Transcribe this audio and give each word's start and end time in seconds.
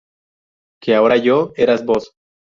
Que 0.81 0.95
ahora 0.95 1.15
yo… 1.17 1.53
eras 1.57 1.85
vos. 1.85 2.15